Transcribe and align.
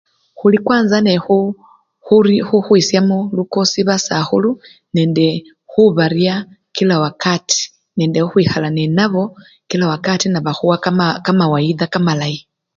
huli 0.35 0.57
kwanza 0.57 1.01
nehu 1.01 1.55
huu 1.99 2.27
huhwishamo 2.45 3.29
lukosi 3.33 3.79
basahulu 3.87 4.61
nende 4.93 5.45
hubarya 5.65 6.45
kila 6.71 6.99
wakati 6.99 7.71
nende 7.97 8.19
huhwuhala 8.21 8.69
nenabo 8.77 9.23
kila 9.69 9.85
wakati 9.93 10.25
ne 10.29 10.39
bahuwa 10.45 10.77
kama 10.85 11.05
kamawida 11.25 11.85
kamalayi 11.93 12.41